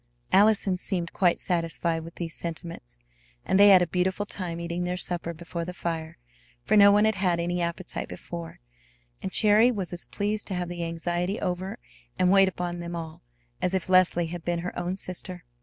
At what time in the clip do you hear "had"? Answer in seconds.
3.67-3.83, 7.05-7.13, 7.13-7.39, 14.25-14.43